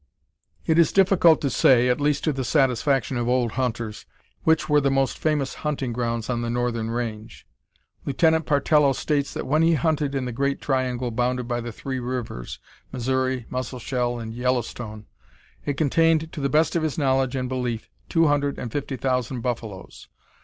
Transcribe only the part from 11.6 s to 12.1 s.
the three